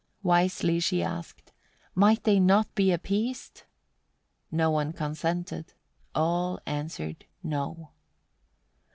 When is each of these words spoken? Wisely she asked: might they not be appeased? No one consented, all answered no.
Wisely 0.23 0.79
she 0.79 1.03
asked: 1.03 1.51
might 1.93 2.23
they 2.23 2.39
not 2.39 2.73
be 2.73 2.91
appeased? 2.91 3.65
No 4.49 4.71
one 4.71 4.93
consented, 4.93 5.73
all 6.15 6.59
answered 6.65 7.25
no. 7.43 7.91